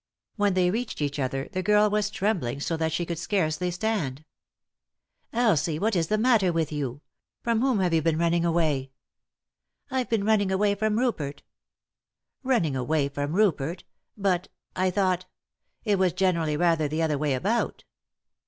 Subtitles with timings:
[0.35, 4.25] When they reached each other the girl was trembling so that she could scarcely stand."
[5.31, 7.01] Elsie I What is the matter with you f
[7.43, 8.89] From whom have you been running away?""
[9.91, 11.43] I've been running away from Rupert""
[12.43, 13.85] Running away from Rupert t
[14.17, 15.27] But— I thought
[15.85, 17.83] it was generally rather the other way about."